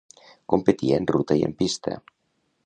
Competia 0.53 0.97
en 1.01 1.05
ruta 1.11 1.37
i 1.41 1.45
en 1.49 1.55
pista. 1.61 1.95